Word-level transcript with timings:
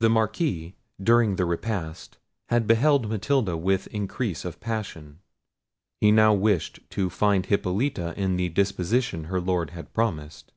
The 0.00 0.10
Marquis, 0.10 0.74
during 1.02 1.36
the 1.36 1.46
repast, 1.46 2.18
had 2.50 2.66
beheld 2.66 3.08
Matilda 3.08 3.56
with 3.56 3.86
increase 3.86 4.44
of 4.44 4.60
passion. 4.60 5.20
He 6.02 6.12
now 6.12 6.34
wished 6.34 6.80
to 6.90 7.08
find 7.08 7.46
Hippolita 7.46 8.12
in 8.14 8.36
the 8.36 8.50
disposition 8.50 9.24
her 9.24 9.40
Lord 9.40 9.70
had 9.70 9.94
promised. 9.94 10.52